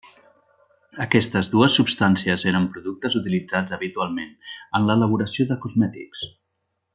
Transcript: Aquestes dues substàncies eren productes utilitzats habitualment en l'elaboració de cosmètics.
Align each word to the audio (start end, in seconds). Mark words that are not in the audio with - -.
Aquestes 1.03 1.49
dues 1.55 1.75
substàncies 1.79 2.45
eren 2.53 2.65
productes 2.77 3.17
utilitzats 3.21 3.77
habitualment 3.79 4.33
en 4.81 4.89
l'elaboració 4.89 5.47
de 5.53 5.59
cosmètics. 5.67 6.27